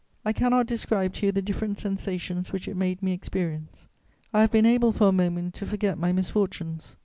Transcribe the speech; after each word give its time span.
I 0.25 0.33
cannot 0.33 0.65
describe 0.65 1.13
to 1.13 1.27
you 1.27 1.31
the 1.31 1.43
different 1.43 1.77
sensations 1.77 2.51
which 2.51 2.67
it 2.67 2.75
made 2.75 3.03
me 3.03 3.11
experience. 3.13 3.85
I 4.33 4.41
have 4.41 4.49
been 4.51 4.65
able 4.65 4.91
for 4.93 5.09
a 5.09 5.11
moment 5.11 5.53
to 5.53 5.65
forget 5.67 5.95
my 5.95 6.11
misfortunes. 6.11 6.95